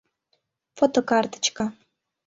Фотокарточка... 0.77 1.65